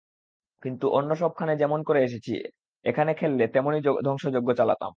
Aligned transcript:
কিন্তু 0.63 0.85
অন্য 0.89 1.11
সবখানে 1.15 1.53
যেমন 1.57 1.79
করে 1.83 1.99
এসেছি, 2.03 2.31
এখানে 2.85 3.11
খেললে 3.13 3.43
তেমনই 3.47 3.81
ধ্বংসযজ্ঞ 4.05 4.49
চালাতাম। 4.53 4.89